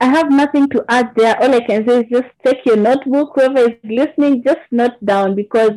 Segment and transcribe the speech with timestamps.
[0.00, 1.36] I have nothing to add there.
[1.42, 5.34] All I can say is just take your notebook, whoever is listening, just note down
[5.34, 5.72] because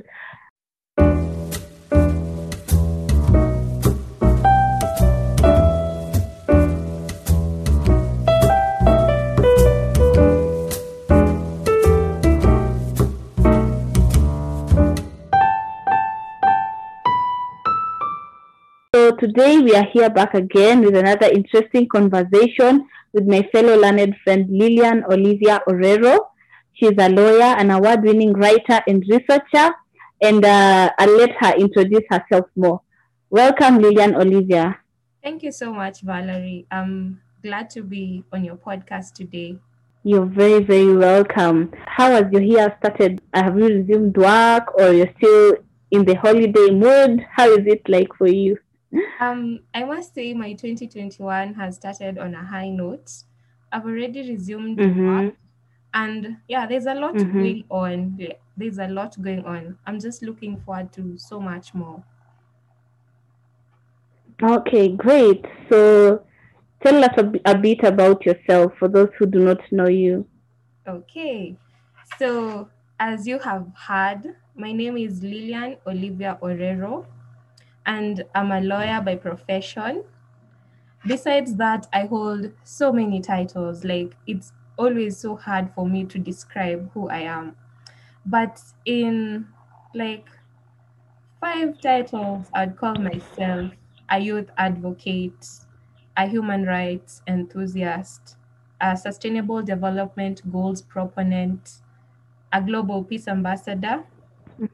[19.08, 24.18] So today we are here back again with another interesting conversation with my fellow learned
[24.22, 26.28] friend Lilian Olivia Orero.
[26.74, 29.74] She's a lawyer, an award-winning writer and researcher,
[30.22, 32.82] and uh, I'll let her introduce herself more.
[33.30, 34.78] Welcome, Lilian Olivia.
[35.24, 36.68] Thank you so much, Valerie.
[36.70, 39.58] I'm glad to be on your podcast today.
[40.04, 41.72] You're very, very welcome.
[41.86, 43.22] How has your year started?
[43.34, 45.56] Have you resumed work or you're still
[45.92, 47.26] in the holiday mood?
[47.32, 48.58] How is it like for you?
[49.20, 53.24] Um, I must say my 2021 has started on a high note.
[53.72, 54.98] I've already resumed Mhm.
[55.06, 55.36] work,
[55.94, 57.32] and yeah, there's a lot Mhm.
[57.32, 58.20] going on.
[58.56, 59.78] There's a lot going on.
[59.86, 62.04] I'm just looking forward to so much more.
[64.42, 65.46] Okay, great.
[65.70, 66.26] So
[66.84, 70.28] tell us a, a bit about yourself for those who do not know you.
[70.88, 71.58] Okay,
[72.18, 72.70] so
[73.00, 77.06] as you have heard, my name is Lilian Olivia Orero,
[77.88, 80.06] and I'm a lawyer by profession.
[81.08, 86.20] Besides that, I hold so many titles, like it's always so hard for me to
[86.20, 87.56] describe who I am.
[88.26, 89.50] But in
[89.94, 90.30] like
[91.40, 93.74] five titles, I'd call myself
[94.10, 95.48] a youth advocate,
[96.16, 98.38] a human rights enthusiast,
[98.82, 101.82] a sustainable development goals proponent,
[102.54, 104.06] a global peace ambassador,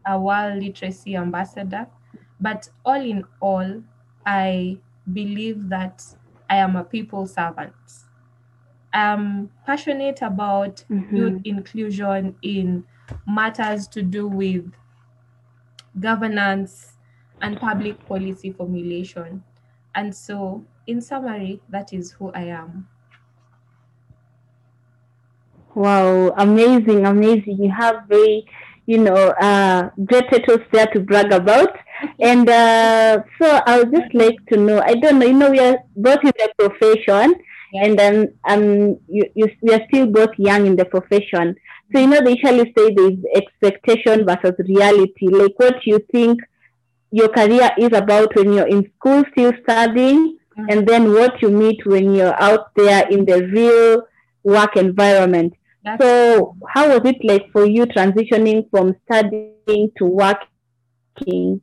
[0.06, 1.88] a world literacy ambassador.
[2.44, 3.84] But all in all,
[4.28, 4.80] I
[5.12, 6.06] believe that
[6.52, 7.76] I am a people servant.
[8.94, 12.88] I'm passionate about youth inclusion in
[13.28, 14.72] matters to do with
[16.00, 16.98] governance
[17.42, 19.44] and public policy formulation.
[19.96, 22.90] And so, in summary, that is who I am.
[25.76, 27.58] Wow, amazing, amazing.
[27.64, 28.46] You have very,
[28.86, 31.76] you know, uh, great titles there to brag about.
[32.20, 35.60] And uh, so I would just like to know, I don't know, you know, we
[35.60, 37.36] are both in the profession
[37.74, 41.56] and then um, you, you, we are still both young in the profession.
[41.94, 45.28] So, you know, they usually say there's expectation versus reality.
[45.30, 46.40] Like what you think
[47.12, 50.66] your career is about when you're in school still studying Mhm.
[50.72, 54.04] and then what you meet when you're out there in the real
[54.44, 55.54] work environment.
[55.84, 61.62] That's So, how was it like for you transitioning from studying to working?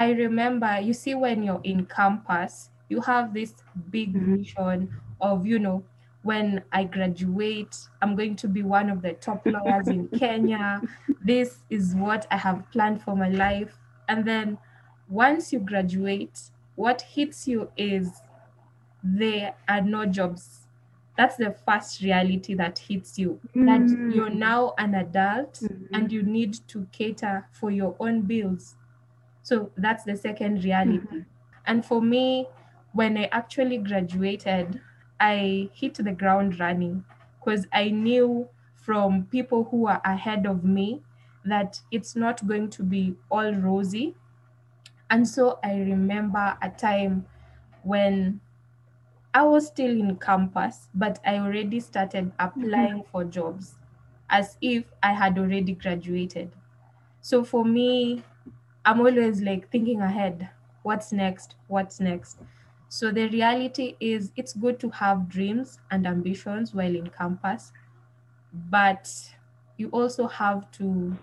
[0.00, 3.54] I remember, you see, when you're in campus, you have this
[3.90, 4.34] big Mhm.
[4.34, 5.84] vision of, you know,
[6.22, 10.84] when I graduate, I'm going to be one of the top lawyers in Kenya.
[11.22, 13.78] This is what I have planned for my life.
[14.08, 14.58] And then
[15.08, 18.22] once you graduate, what hits you is
[19.02, 20.68] there are no jobs.
[21.16, 23.40] That's the first reality that hits you.
[23.66, 24.38] That you're Mm.
[24.38, 25.88] now an adult Mhm.
[25.92, 28.76] and you need to cater for your own bills.
[29.42, 30.98] So that's the second reality.
[31.06, 31.20] Mm-hmm.
[31.66, 32.46] And for me,
[32.92, 34.80] when I actually graduated,
[35.18, 37.04] I hit the ground running
[37.38, 41.02] because I knew from people who are ahead of me
[41.44, 44.16] that it's not going to be all rosy.
[45.10, 47.26] And so I remember a time
[47.82, 48.40] when
[49.34, 53.10] I was still in campus, but I already started applying mm-hmm.
[53.10, 53.76] for jobs
[54.28, 56.52] as if I had already graduated.
[57.20, 58.24] So for me,
[58.84, 60.50] I'm always like thinking ahead
[60.82, 61.56] what's next?
[61.66, 62.40] What's next?
[62.88, 67.72] So the reality is, it's good to have dreams and ambitions while in campus,
[68.52, 69.08] but
[69.78, 71.18] you also have to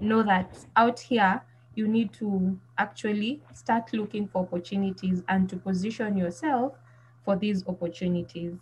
[0.00, 1.42] know that out here,
[1.74, 6.78] you need to actually start looking for opportunities and to position yourself
[7.24, 8.58] for these opportunities.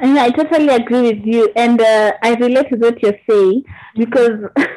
[0.00, 3.62] And I totally agree with you, and uh, I relate to what you're saying
[3.94, 4.38] because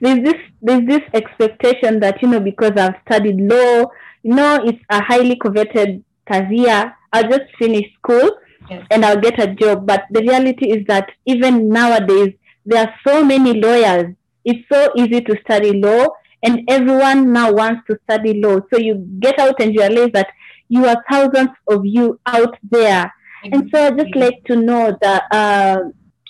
[0.00, 3.84] there's this there's this expectation that you know because I've studied law,
[4.22, 6.94] you know, it's a highly coveted career.
[7.12, 8.30] I'll just finish school
[8.68, 8.86] Yes.
[8.92, 9.84] and I'll get a job.
[9.84, 14.14] But the reality is that even nowadays there are so many lawyers.
[14.44, 16.06] It's so easy to study law,
[16.44, 18.60] and everyone now wants to study law.
[18.72, 20.28] So you get out and you realize that
[20.68, 23.12] you are thousands of you out there
[23.44, 25.78] and so I'd just like to know that uh,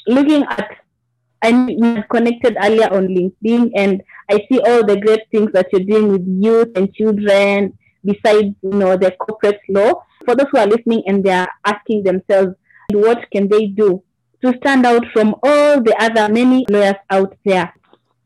[0.07, 0.69] looking at,
[1.43, 5.69] I know you connected earlier on LinkedIn, and I see all the great things that
[5.73, 10.03] you're doing with youth and children, besides you know the corporate law.
[10.27, 12.55] For those who are listening and they are asking themselves,
[12.93, 14.03] what can they do
[14.43, 17.73] to stand out from all the other many lawyers out there?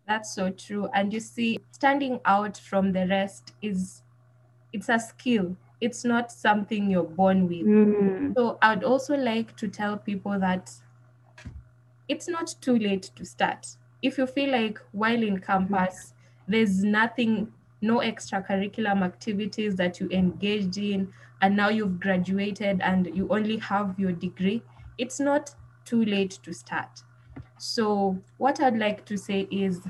[0.06, 0.88] That's so true.
[0.92, 4.02] And you see, standing out from the rest is
[4.72, 5.56] it's a skill.
[5.80, 7.66] It's not something you're born with.
[7.66, 8.34] Mm.
[8.34, 10.70] So I'd also like to tell people that
[12.08, 13.76] it's not too late to start.
[14.02, 16.14] If you feel like while in campus,
[16.46, 23.28] there's nothing, no extracurricular activities that you engaged in, and now you've graduated and you
[23.28, 24.62] only have your degree,
[24.98, 25.54] it's not
[25.84, 27.02] too late to start.
[27.58, 29.86] So, what I'd like to say is,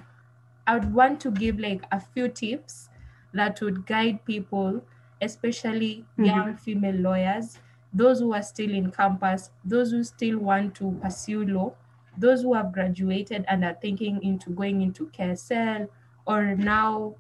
[0.67, 2.91] I would want to give like a few tips
[3.33, 4.87] that would guide people,
[5.21, 6.27] especially Mhm.
[6.27, 7.59] young female lawyers,
[7.93, 11.77] those who are still in campus, those who still want to pursue law,
[12.17, 15.89] those who have graduated and are thinking into going into KSL
[16.27, 17.17] or now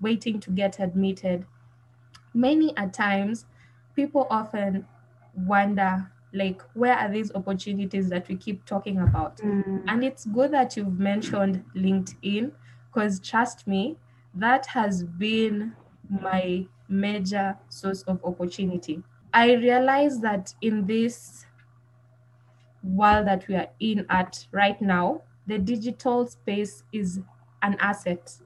[0.00, 1.46] waiting to get admitted.
[2.34, 3.46] Many at times,
[3.94, 4.86] people often
[5.36, 9.84] wonder like where are these opportunities that we keep talking about Mm.
[9.86, 12.52] and it's good that you've mentioned LinkedIn
[12.86, 13.98] because trust me,
[14.34, 15.76] that has been
[16.08, 19.02] my major source of opportunity.
[19.32, 21.46] I realize that in this
[22.84, 27.20] world that we are in at right now, the digital space is
[27.62, 28.38] an asset.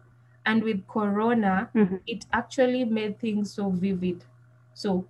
[0.46, 2.00] And with Corona, Mhm.
[2.06, 4.24] it actually made things so vivid.
[4.74, 5.08] So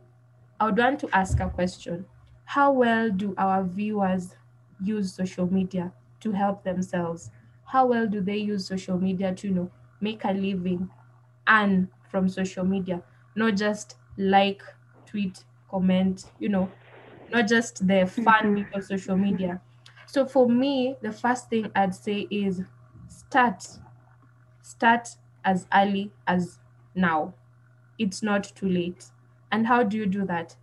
[0.61, 2.07] I would want to ask a question.
[2.45, 4.37] How well do our viewers
[4.81, 7.31] use social media to help themselves?
[7.67, 9.71] How well do they use social media to you know
[10.01, 10.91] make a living
[11.47, 13.03] and from social media,
[13.35, 14.63] not just like,
[15.07, 16.73] tweet, comment, you know,
[17.33, 18.67] not just the fun Mhm.
[18.73, 19.61] of social media.
[20.07, 22.63] So for me, the first thing I'd say is
[23.09, 23.65] start.
[24.63, 26.61] Start as early as
[26.95, 27.35] now.
[27.99, 29.11] It's not too late.
[29.53, 30.57] And how do you do that?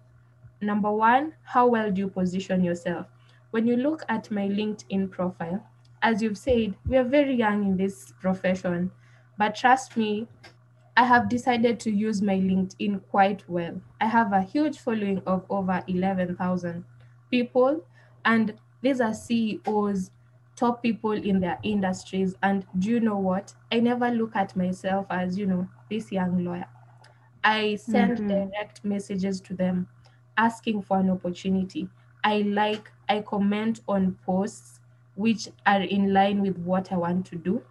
[0.62, 3.08] Number one, how well do you position yourself?
[3.52, 5.68] When you look at my LinkedIn profile,
[6.02, 8.92] as you've said, we are very young in this profession,
[9.38, 10.28] but trust me,
[10.98, 13.82] I have decided to use my LinkedIn quite well.
[14.02, 16.86] I have a huge following of over 11,000
[17.30, 17.86] people,
[18.24, 20.12] and these are CEOs,
[20.56, 22.36] top people in their industries.
[22.42, 23.54] And do you know what?
[23.72, 26.68] I never look at myself as, you know, this young lawyer.
[27.44, 28.28] I send Mhm.
[28.28, 29.88] direct messages to them
[30.38, 31.90] asking for an opportunity.
[32.24, 34.80] I like, I comment on posts
[35.16, 37.66] which are in line with what I want to do.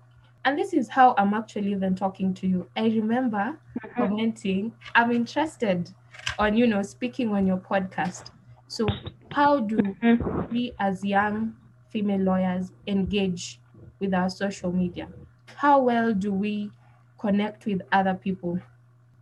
[0.44, 2.69] And this is how I'm actually even talking to you.
[2.76, 3.58] I remember
[3.96, 5.93] commenting, I'm interested
[6.38, 8.31] on, you know, speaking on your podcast.
[8.69, 8.87] So,
[9.32, 10.50] how do Mhm.
[10.50, 11.56] we as young
[11.88, 13.61] female lawyers engage
[14.00, 15.08] with our social media?
[15.56, 16.70] How well do we
[17.19, 18.61] connect with other people?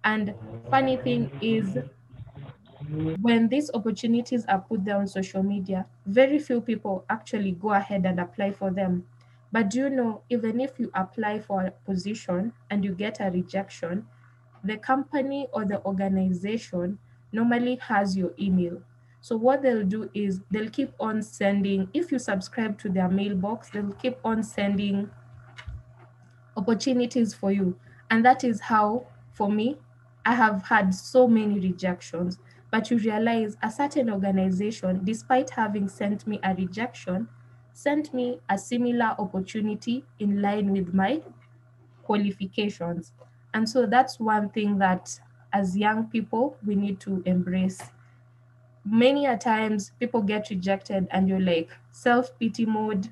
[0.04, 0.34] And
[0.70, 1.78] funny thing is,
[3.20, 8.04] when these opportunities are put there on social media, very few people actually go ahead
[8.06, 9.06] and apply for them.
[9.52, 13.30] But do you know, even if you apply for a position and you get a
[13.30, 14.06] rejection,
[14.64, 16.98] the company or the organization
[17.32, 18.82] normally has your email.
[19.20, 23.70] So what they'll do is they'll keep on sending, if you subscribe to their mailbox,
[23.70, 25.10] they'll keep on sending
[26.56, 27.78] opportunities for you.
[28.10, 29.78] And that is how, for me,
[30.24, 32.38] I have had so many rejections.
[32.70, 37.28] But you realize a certain organization, despite having sent me a rejection,
[37.82, 41.20] sent me a similar opportunity in line with my
[42.04, 43.12] qualifications.
[43.54, 45.18] And so that's one thing that
[45.52, 47.82] as young people we need to embrace.
[48.84, 53.08] Many a times people get rejected and you're like self-pity mode.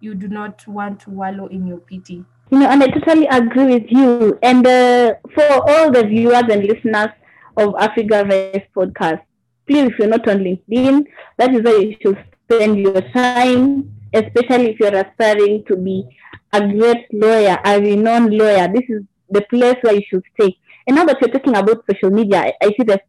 [0.00, 2.24] You do not want to wallow in your pity.
[2.50, 4.38] You know, and I totally agree with you.
[4.42, 7.08] And uh, for all the viewers and listeners
[7.56, 9.20] of Africa Vice podcast,
[9.66, 11.06] please, if you're not on LinkedIn,
[11.38, 16.04] that is where you should spend your time, especially if you're aspiring to be
[16.52, 18.68] a great lawyer, a renowned lawyer.
[18.68, 20.56] This is the place where you should stay.
[20.86, 23.02] And now that you're talking about social media, I, I see that,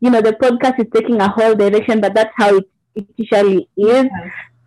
[0.00, 3.68] you know, the podcast is taking a whole direction, but that's how it, it usually
[3.76, 4.06] is.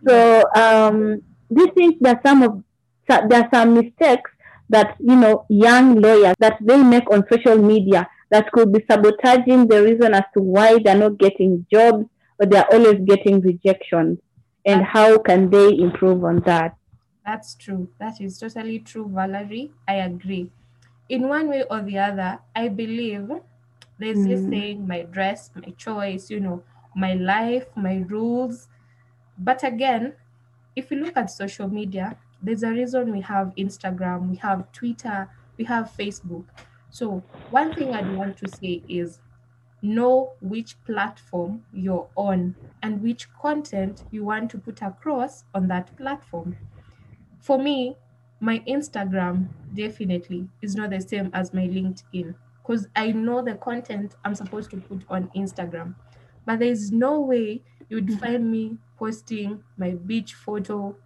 [0.07, 2.63] So um, these things there are some of
[3.07, 4.31] there are some mistakes
[4.69, 9.67] that you know young lawyers that they make on social media that could be sabotaging
[9.67, 12.05] the reason as to why they're not getting jobs
[12.39, 14.17] or they're always getting rejections.
[14.65, 16.75] And how can they improve on that?
[17.25, 17.89] That's true.
[17.99, 19.71] That is totally true, Valerie.
[19.87, 20.51] I agree.
[21.09, 23.29] In one way or the other, I believe
[23.97, 24.49] there's this Mm.
[24.49, 26.63] saying, my dress, my choice, you know,
[26.95, 28.67] my life, my rules.
[29.37, 30.15] But again,
[30.75, 35.29] if you look at social media, there's a reason we have Instagram, we have Twitter,
[35.57, 36.45] we have Facebook.
[36.89, 39.19] So, one thing I'd want to say is
[39.85, 45.95] know which platform you're on and which content you want to put across on that
[45.97, 46.57] platform.
[47.39, 47.97] For me,
[48.39, 54.15] my Instagram definitely is not the same as my LinkedIn because I know the content
[54.25, 55.95] I'm supposed to put on Instagram.
[56.45, 60.97] But there's no way you would find me posting my beach photo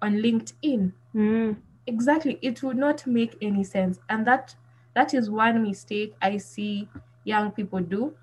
[0.00, 0.92] on LinkedIn.
[1.14, 1.62] Mm.
[1.86, 2.38] Exactly.
[2.42, 3.98] It would not make any sense.
[4.08, 4.56] And that
[4.94, 6.88] that is one mistake I see
[7.24, 8.16] young people do.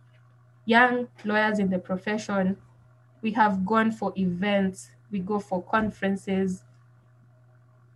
[0.66, 2.58] Young lawyers in the profession,
[3.22, 6.64] we have gone for events, we go for conferences,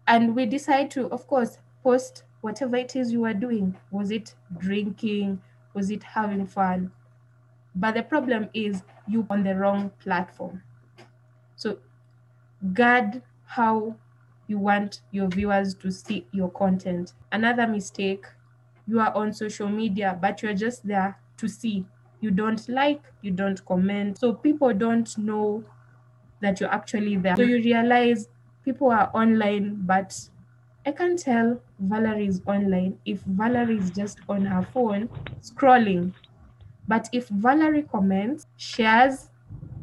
[0.08, 3.75] and we decide to, of course, post whatever it is you are doing.
[3.91, 5.41] Was it drinking?
[5.74, 6.91] Was it having fun?
[7.75, 10.62] But the problem is you on the wrong platform.
[11.55, 11.79] So
[12.74, 13.96] guard how
[14.48, 17.13] you want your viewers to see your content.
[17.32, 18.25] Another mistake,
[18.88, 21.86] you are on social media, but you're just there to see.
[22.24, 24.18] You don't like, you don't comment.
[24.18, 25.65] So people don't know
[26.39, 27.36] that you're actually there.
[27.36, 28.30] So you realize
[28.63, 30.18] people are online, but
[30.86, 35.10] I can't tell Valerie is online if Valerie is just on her phone
[35.42, 36.13] scrolling.
[36.88, 39.30] But if Valerie comments, shares,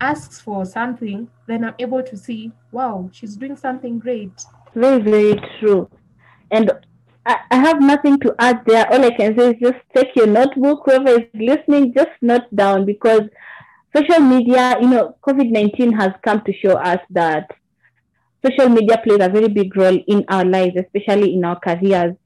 [0.01, 4.33] asks for something, then I'm able to see, wow, she's doing something great.
[4.75, 5.91] Very, very true.
[6.51, 6.73] And
[7.27, 8.91] I, I have nothing to add there.
[8.93, 12.87] All I can say is just take your notebook, whoever is listening, just note down
[12.87, 13.23] because
[13.95, 17.51] social media, you know, COVID 19 has come to show us that
[18.45, 22.17] social media plays a very big role in our lives, especially in our careers.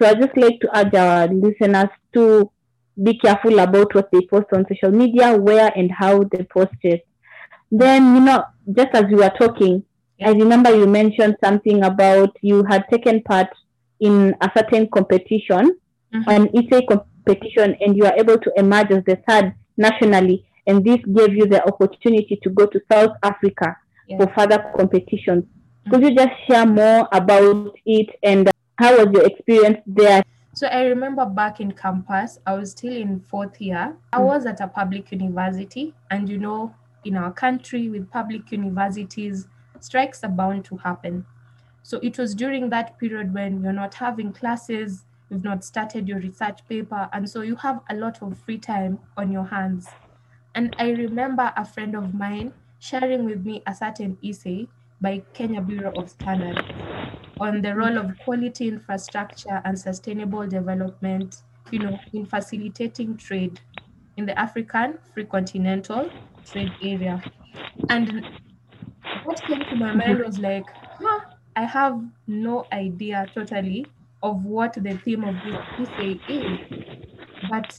[0.00, 2.50] So I just like to urge our listeners to
[3.02, 7.06] be careful about what they post on social media, where and how they post it.
[7.70, 9.84] Then, you know, just as we were talking,
[10.24, 13.48] I remember you mentioned something about you had taken part
[14.04, 15.64] in a certain competition,
[16.12, 16.24] Mhm.
[16.34, 20.44] an essay competition, and you are able to emerge as the third nationally.
[20.66, 24.18] And this gave you the opportunity to go to South Africa Yeah.
[24.18, 25.44] for further competitions.
[25.90, 30.22] Could you just share more about it and how was your experience there?
[30.54, 33.96] So I remember back in campus, I was still in fourth year.
[34.12, 34.26] I Mm.
[34.26, 39.48] was at a public university, and you know, in our country with public universities,
[39.80, 41.24] strikes are bound to happen.
[41.84, 46.18] So it was during that period when you're not having classes, you've not started your
[46.18, 49.86] research paper, and so you have a lot of free time on your hands.
[50.54, 54.66] And I remember a friend of mine sharing with me a certain essay
[55.02, 56.66] by Kenya Bureau of Standards
[57.38, 63.60] on the role of quality infrastructure and sustainable development, you know, in facilitating trade
[64.16, 66.10] in the African free continental
[66.50, 67.22] trade area.
[67.90, 68.24] And
[69.24, 70.26] what came to my mind mm-hmm.
[70.26, 70.64] was like,
[70.98, 71.20] huh,
[71.56, 73.86] I have no idea totally
[74.22, 76.60] of what the theme of this essay is.
[77.42, 77.78] But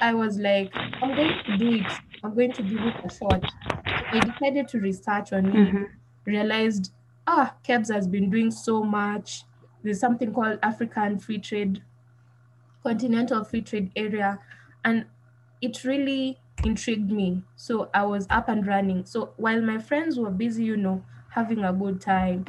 [0.00, 1.92] I was like, I'm going to do it.
[2.22, 3.44] I'm going to give it a shot.
[4.12, 5.90] I decided to research on it Mhm.
[6.26, 6.92] realized
[7.26, 9.44] ah KEBS has been doing so much.
[9.82, 11.82] There's something called African Free Trade,
[12.82, 14.38] Continental Free Trade Area,
[14.84, 15.06] and
[15.60, 17.42] it really intrigued me.
[17.56, 19.04] So I was up and running.
[19.06, 22.46] So while my friends were busy, you know, having a good time,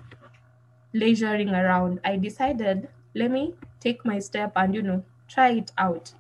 [0.96, 6.14] leisuring around, I decided let me take my step and you know try it out.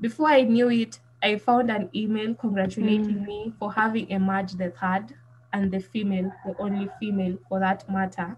[0.00, 3.26] Before I knew it, I found an email congratulating mm.
[3.26, 5.14] me for having emerged the third
[5.52, 8.36] and the female, the only female for that matter,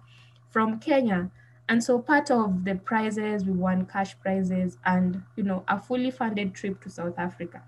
[0.51, 1.31] from Kenya.
[1.69, 6.13] And so part of the prizes, we won cash prizes and, you know, a fully
[6.13, 7.63] funded trip to South Africa.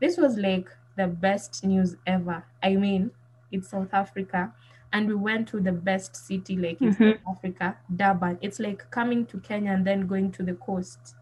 [0.00, 2.44] This was like the best news ever.
[2.62, 3.10] I mean,
[3.50, 4.54] it's South Africa.
[4.92, 7.18] And we went to the best city like in Mhm.
[7.24, 8.38] South Africa, Durban.
[8.40, 11.14] It's like coming to Kenya and then going to the coast.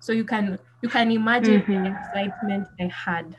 [0.00, 1.96] So you can you can imagine the Mhm.
[1.96, 3.36] excitement I had.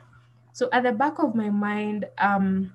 [0.54, 2.74] So at the back of my mind, um,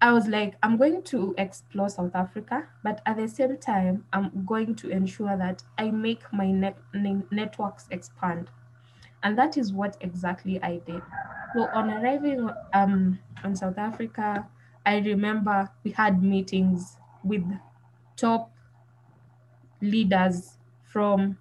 [0.00, 4.44] I was like, I'm going to explore South Africa, but at the same time, I'm
[4.44, 8.50] going to ensure that I make my net, ne- networks expand.
[9.22, 11.02] And that is what exactly I did.
[11.54, 14.48] So on arriving um, in South Africa,
[14.86, 17.44] I remember we had meetings with
[18.16, 18.52] top
[19.80, 21.38] leaders from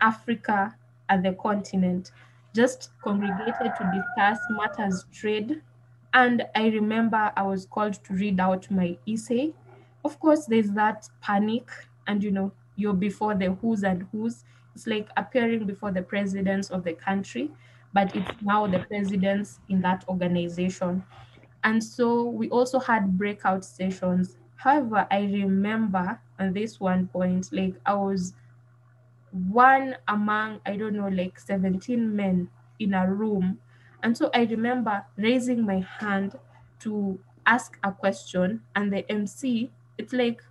[0.00, 0.78] Africa
[1.08, 2.12] and the continent,
[2.54, 5.62] just congregated to discuss matters trade.
[6.14, 9.54] And I remember I was called to read out my essay.
[10.04, 11.70] Of course, there's that panic,
[12.06, 14.44] and you know, you're before the who's and who's.
[14.74, 17.52] It's like appearing before the presidents of the country,
[17.92, 21.04] but it's now the presidents in that organization.
[21.64, 24.36] And so we also had breakout sessions.
[24.56, 28.34] However, I remember on this one point, like I was
[29.32, 33.60] one among, I don't know, like 17 men in a room
[34.02, 36.38] And so I remember raising my hand
[36.80, 40.42] to ask a question, and the MC, it's like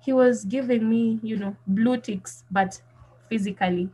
[0.00, 2.80] he was giving me, you know, blue ticks, but
[3.28, 3.90] physically.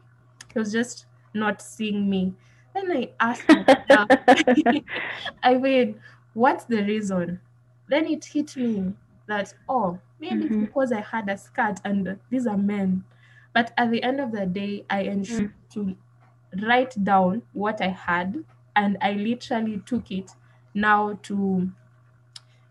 [0.53, 2.35] He was just not seeing me.
[2.75, 3.47] Then I asked
[5.43, 6.01] I mean,
[6.35, 7.41] what's the reason?
[7.89, 8.95] Then it hit me
[9.27, 10.47] that, oh, maybe Mhm.
[10.47, 13.05] it's because I had a skirt and these are men.
[13.53, 15.97] But at the end of the day, I ensured to
[16.63, 18.45] write down what I had
[18.77, 20.33] and I literally took it
[20.75, 21.73] now to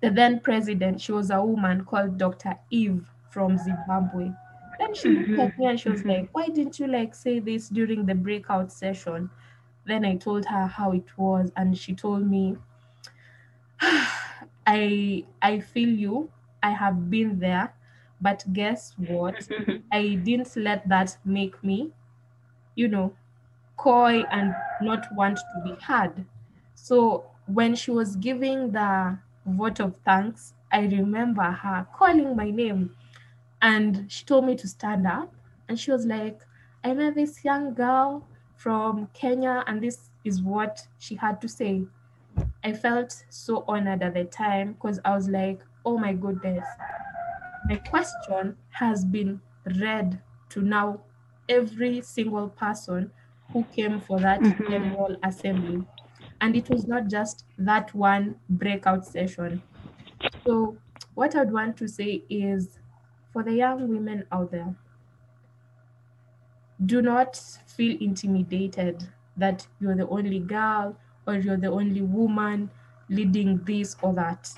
[0.01, 1.01] the then president.
[1.01, 2.57] She was a woman called Dr.
[2.69, 4.31] Eve from Zimbabwe.
[4.79, 6.05] Then she looked at me and she was Mhm.
[6.05, 9.29] like, Why didn't you like say this during the breakout session?
[9.85, 12.57] Then I told her how it was, and she told me,
[14.65, 16.31] I I feel you.
[16.63, 17.73] I have been there,
[18.21, 19.49] but guess what?
[19.91, 21.91] I didn't let that make me,
[22.75, 23.15] you know,
[23.77, 26.25] coy and not want to be heard.
[26.75, 32.95] So when she was giving the vote of thanks, I remember her calling my name
[33.61, 35.33] and she told me to stand up.
[35.67, 36.41] And she was like,
[36.83, 41.87] I met this young girl from Kenya, and this is what she had to say.
[42.63, 46.65] I felt so honored at the time because I was like, oh my goodness,
[47.65, 49.41] my question has been
[49.79, 51.01] read to now
[51.49, 53.11] every single person
[53.51, 54.71] who came for that mm-hmm.
[54.71, 55.83] general assembly.
[56.39, 59.61] And it was not just that one breakout session.
[60.45, 60.77] So,
[61.13, 62.79] what I'd want to say is
[63.33, 64.75] for the young women out there,
[66.85, 67.37] do not
[67.67, 72.69] feel intimidated that you're the only girl or you're the only woman
[73.09, 74.49] leading this or that.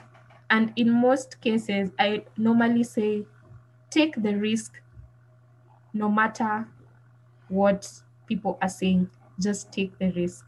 [0.49, 3.25] And in most cases, I normally say
[3.89, 4.81] take the risk
[5.93, 6.67] no matter
[7.47, 7.87] what
[8.27, 10.45] people are saying, just take the risk.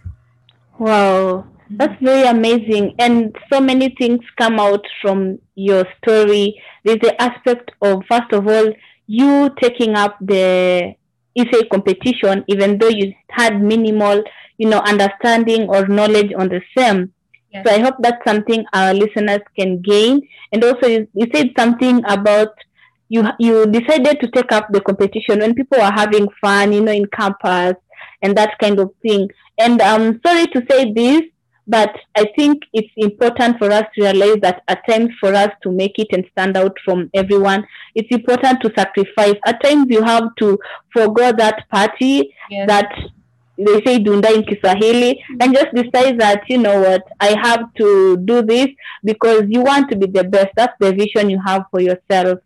[0.80, 1.78] Wow, mm-hmm.
[1.78, 2.96] that's very amazing.
[3.00, 6.62] And so many things come out from your story.
[6.84, 8.74] There's the aspect of, first of all,
[9.08, 10.96] you taking up the
[11.38, 14.24] IFE competition, even though you had minimal,
[14.58, 17.12] you know, understanding or knowledge on the same.
[17.52, 17.66] Yes.
[17.68, 20.22] So I hope that's something our listeners can gain.
[20.52, 22.50] And also, you, you said something about
[23.10, 26.92] you you decided to take up the competition when people are having fun, you know,
[26.92, 27.76] in campus
[28.22, 29.30] and that kind of thing.
[29.58, 31.22] And I'm sorry to say this,
[31.68, 35.72] but I think it's important for us to realize that at times for us to
[35.72, 39.36] make it and stand out from everyone, it's important to sacrifice.
[39.46, 40.60] At times you have to
[40.92, 42.68] forego that party Yes.
[42.68, 42.90] that
[43.58, 48.18] they say dunda in Kiswahili and just decide that you know what I have to
[48.18, 48.68] do this
[49.04, 50.50] because you want to be the best.
[50.56, 52.40] That's the vision you have for yourself.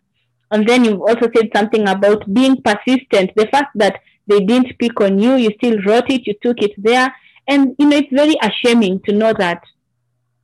[0.50, 3.30] And then you've also said something about being persistent.
[3.36, 6.72] The fact that they didn't pick on you, you still wrote it, you took it
[6.78, 7.14] there.
[7.46, 9.62] And you know, it's very ashaming to know that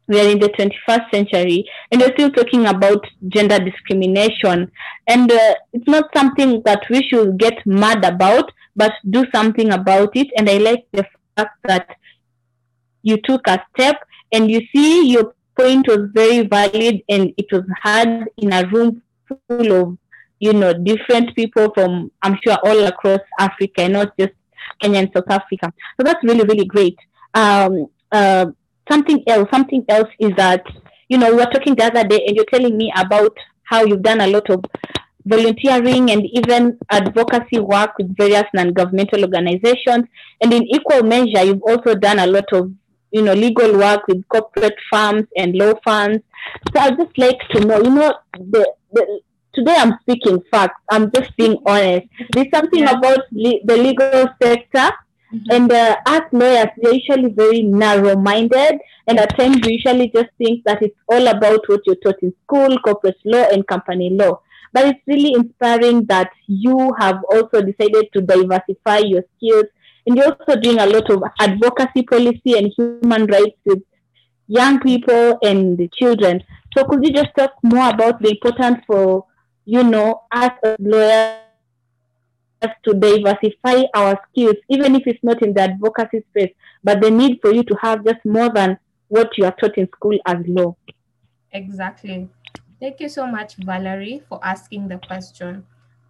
[0.08, 4.70] we are in the 21st century and we're still talking about gender discrimination.
[5.08, 10.14] And uh, it's not something that we should get mad about, but do something about
[10.14, 10.28] it.
[10.36, 11.04] And I like the
[11.36, 11.96] fact that
[13.02, 13.96] you took a step
[14.32, 19.02] and you see your point was very valid and it was heard in a room
[19.28, 19.98] full of
[20.38, 24.32] you know different people from i'm sure all across africa not just
[24.80, 26.96] kenya and south africa so that's really really great
[27.34, 28.46] um uh
[28.90, 30.62] something else something else is that
[31.08, 33.34] you know we were talking the other day and you're telling me about
[33.64, 34.62] how you've done a lot of
[35.26, 40.04] volunteering and even advocacy work with various non-governmental organizations.
[40.40, 42.72] And in equal measure you've also done a lot of
[43.12, 46.18] you know legal work with corporate firms and law firms.
[46.72, 48.62] So i'd just like to know you know the,
[48.92, 49.20] the
[49.54, 50.80] today i'm speaking facts.
[50.90, 52.06] I'm just being honest.
[52.32, 52.98] There's something Yeah.
[52.98, 54.88] about le- the legal sector.
[55.34, 55.54] Mhm.
[55.56, 58.74] and uh, as lawyers they're usually very narrow-minded.
[59.08, 62.32] And at times we usually just think that it's all about what you're taught in
[62.44, 64.40] school corporate law and company law
[64.72, 69.66] but it's really inspiring that you have also decided to diversify your skills
[70.06, 73.82] and you're also doing a lot of advocacy policy and human rights with
[74.46, 76.42] young people and the children.
[76.76, 79.26] So could you just talk more about the importance for,
[79.64, 81.40] you know, us as lawyers
[82.84, 86.52] to diversify our skills, even if it's not in the advocacy space,
[86.84, 89.88] but the need for you to have just more than what you are taught in
[89.88, 90.76] school as law.
[91.52, 92.28] Exactly.
[92.80, 95.64] Thank you so much, Valerie, for asking the question.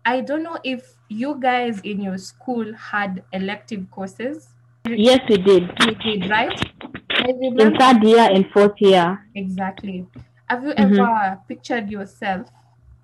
[0.04, 4.48] I don't know if you guys in your school had elective courses.
[4.84, 5.70] Yes, we did.
[5.80, 6.58] You did, right?
[7.26, 9.18] In third year and fourth year.
[9.34, 10.06] exactly.
[10.48, 10.94] Have you Mhm.
[10.98, 12.50] ever pictured yourself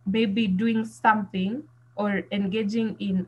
[0.07, 1.63] maybe doing something
[1.97, 3.27] or engaging in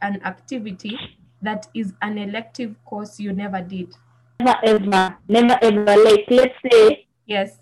[0.00, 0.98] an activity
[1.42, 3.94] that is an elective course you never did?
[4.40, 5.96] Never ever, never ever.
[6.02, 7.61] Like let's say, Yes.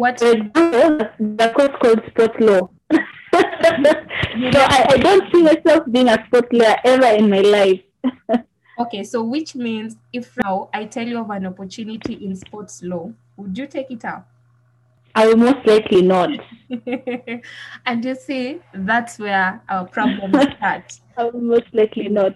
[0.00, 0.16] What?
[0.18, 2.70] the course called sport law.
[2.92, 7.80] so I, I don't see myself being a sport lawyer ever in my life.
[8.78, 13.12] Okay, so which means if now I tell you of an opportunity in sports law,
[13.36, 14.26] would you take it up?
[15.14, 16.30] I will most likely not.
[17.84, 20.94] and you see, that's where our problems start.
[21.18, 22.32] I will most likely not.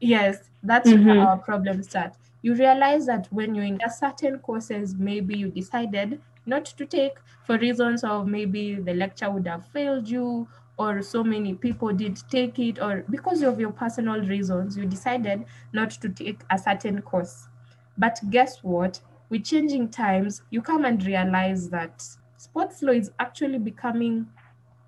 [0.00, 1.26] Yes, that's where Mhm.
[1.26, 2.14] our problems start.
[2.40, 7.18] You realize that when you're in a certain courses, maybe you decided not to take
[7.44, 12.16] for reasons of maybe the lecture would have failed you, or so many people did
[12.30, 17.00] take it, or because of your personal reasons, you decided not to take a certain
[17.02, 17.48] course.
[17.96, 19.00] But guess what?
[19.28, 22.02] With changing times, you come and realize that
[22.36, 24.28] sports law is actually becoming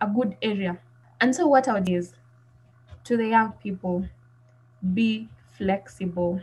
[0.01, 0.81] a good area.
[1.21, 2.15] And so, what would is
[3.05, 4.09] to the young people,
[4.95, 6.43] be flexible.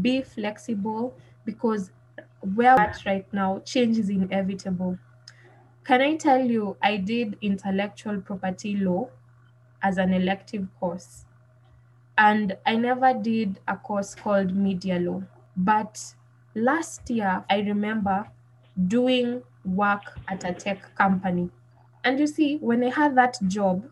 [0.00, 1.90] Be flexible because
[2.40, 4.98] where we're at right now, change is inevitable.
[5.84, 9.10] Can I tell you, I did intellectual property law
[9.82, 11.26] as an elective course,
[12.18, 15.22] and I never did a course called media law.
[15.56, 16.14] But
[16.54, 18.30] last year, I remember
[18.86, 21.50] doing work at a tech company.
[22.04, 23.90] And you see, when I had that job,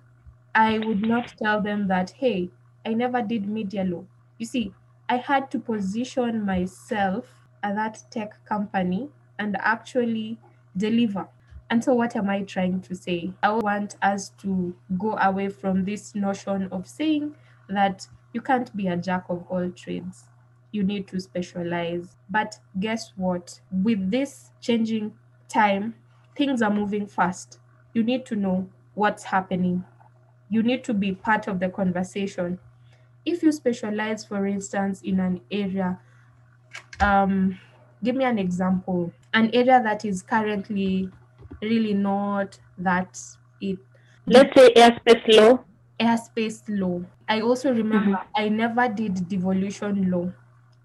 [0.54, 2.50] I would not tell them that, hey,
[2.84, 4.06] I never did media law.
[4.38, 4.74] You see,
[5.08, 10.38] I had to position myself at that tech company and actually
[10.77, 11.29] deliver.
[11.71, 13.33] And so, what am I trying to say?
[13.42, 17.35] I want us to go away from this notion of saying
[17.68, 20.25] that you can't be a jack of all trades.
[20.73, 22.16] You need to specialize.
[22.31, 23.61] But guess what?
[23.71, 25.14] With this changing
[25.49, 25.94] time,
[26.37, 27.59] things are moving fast.
[27.92, 29.85] You need to know what's happening.
[30.51, 32.59] You need to be part of the conversation.
[33.25, 36.01] If you specialize, for instance, in an area,
[37.00, 37.58] um,
[38.02, 41.11] give me an example, an area that is currently
[41.62, 43.18] really not that
[43.61, 43.78] it
[44.26, 45.64] Let's say airspace law.
[46.00, 47.00] airspace law.
[47.28, 50.30] I also remember I never did devolution law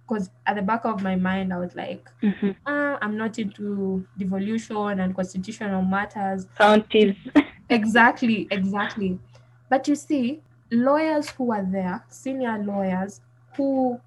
[0.07, 2.55] because at the back of my mind I was like, Mhm.
[2.65, 6.47] ah, I'm not into devolution and constitutional matters.
[6.57, 7.15] Counties.
[7.69, 9.19] Exactly, exactly.
[9.69, 13.21] But you see, lawyers who are there, senior lawyers
[13.55, 13.99] who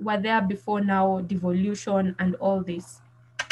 [0.00, 3.00] were there before now, devolution and all this,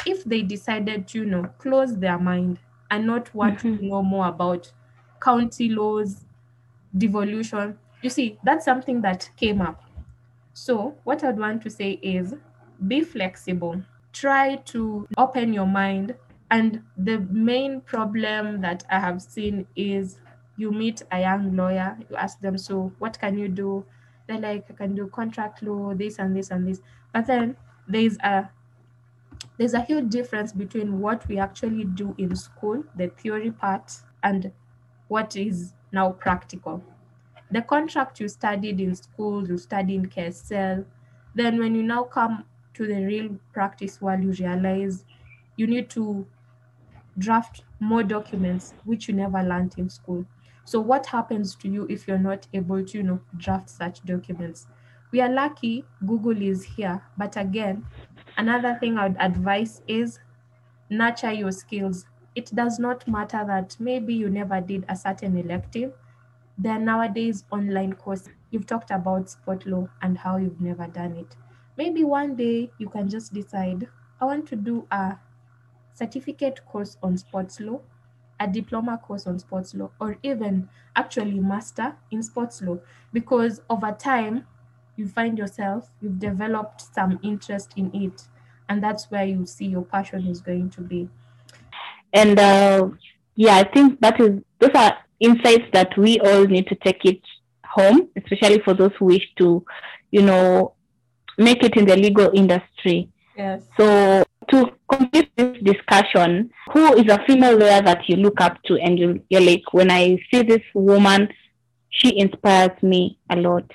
[0.07, 3.79] if they decided to, you know, close their mind and not want Mhm.
[3.79, 4.73] to know more about
[5.21, 6.25] county laws,
[6.97, 9.83] devolution, you see, that's something that came up.
[10.53, 12.35] So, what I'd want to say is
[12.87, 16.17] be flexible, try to open your mind.
[16.51, 20.19] And the main problem that I have seen is
[20.57, 23.87] you meet a young lawyer, you ask them, So, what can you do?
[24.27, 26.81] They're like, I can do contract law, this and this and this.
[27.13, 27.57] But then
[27.89, 28.51] there's a
[29.59, 34.53] there's a huge difference between what we actually do in school, the theory part, and
[35.09, 36.83] what is now practical.
[37.51, 40.87] The contract you studied in school, you study in KSL,
[41.35, 45.05] then when you now come to the real practice world, you realize
[45.57, 46.27] you need to
[47.19, 50.27] draft more documents which you never learned in school.
[50.65, 54.67] So what happens to you if you're not able to, you know, draft such documents?
[55.13, 57.87] We are lucky Google is here, but again,
[58.37, 60.21] another thing I would advise is
[60.91, 62.07] nurture your skills.
[62.35, 65.95] It does not matter that maybe you never did a certain elective.
[66.59, 68.35] There are nowadays online courses.
[68.51, 71.37] You've talked about sport law and how you've never done it.
[71.77, 73.89] Maybe one day you can just decide,
[74.21, 75.19] I want to do a
[75.95, 77.83] certificate course on sports law,
[78.43, 82.79] a diploma course on sports law, or even actually master in sports law.
[83.13, 84.47] Because over time,
[84.97, 88.25] you find yourself, you've developed some interest in it.
[88.69, 91.09] And that's where you see your passion is going to be.
[92.13, 92.89] And uh,
[93.37, 97.21] yeah, I think that is those are insights that we all need to take it
[97.65, 99.65] home, especially for those who wish to,
[100.11, 100.75] you know,
[101.39, 103.09] make it in the legal industry.
[103.37, 103.63] Yes.
[103.79, 108.77] So to complete this discussion, who is a female lawyer that you look up to
[108.77, 111.29] and you, you're like, when I see this woman,
[111.89, 113.71] she inspires me a lot.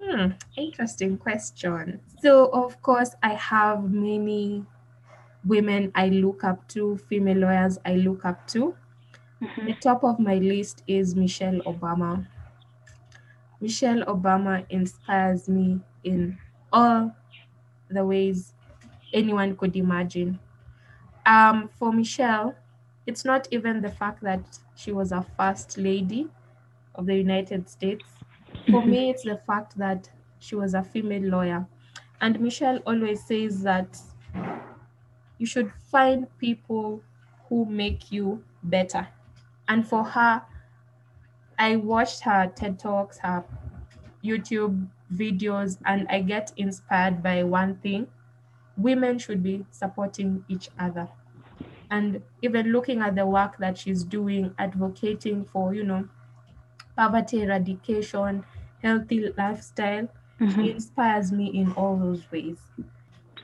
[0.00, 2.00] Hmm, interesting question.
[2.20, 4.64] So, of course, I have many
[5.44, 8.74] women I look up to, female lawyers I look up to.
[9.66, 12.26] The top of my list is Michelle Obama.
[13.60, 16.38] Michelle Obama inspires me in
[16.72, 17.14] all
[17.90, 18.54] the ways
[19.12, 20.40] anyone could imagine.
[21.26, 22.56] Um, for Michelle,
[23.06, 26.30] it's not even the fact that she was a first lady
[26.94, 28.24] of the United States.
[28.70, 31.68] For me, it's the fact that she was a female lawyer.
[32.20, 33.98] And Michelle always says that
[35.38, 37.02] you should find people
[37.48, 39.08] who make you better.
[39.68, 40.42] And for her,
[41.58, 43.44] I watched her TED Talks, her
[44.24, 48.08] YouTube videos, and I get inspired by one thing
[48.76, 51.08] women should be supporting each other.
[51.90, 56.08] And even looking at the work that she's doing, advocating for, you know,
[56.96, 58.44] poverty eradication,
[58.82, 60.08] healthy lifestyle,
[60.40, 60.60] mm-hmm.
[60.60, 62.58] inspires me in all those ways.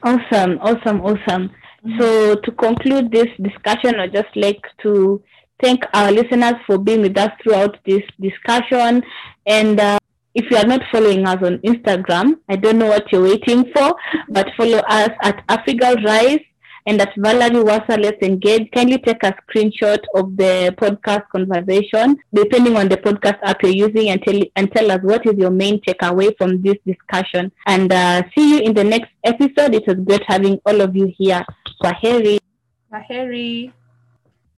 [0.02, 1.50] Awesome, awesome, awesome.
[1.84, 2.00] Mm-hmm.
[2.00, 5.22] So to conclude this discussion, I'd just like to
[5.62, 9.02] thank our listeners for being with us throughout this discussion.
[9.46, 9.98] And uh,
[10.38, 13.94] if you are not following us on Instagram, I don't know what you're waiting for,
[14.29, 16.44] but follow us at Afrigal Rise
[16.87, 18.70] and at Valerie Wasa, let's engage.
[18.70, 24.11] Kindly take a screenshot of the podcast conversation, depending on the podcast app you're using,
[24.11, 27.51] and tell, and tell us what is your main takeaway from this discussion.
[27.66, 29.74] And uh, see you in the next episode.
[29.74, 31.44] It was great having all of you here.
[31.83, 32.38] Kwaheri.
[32.92, 33.72] Kwaheri.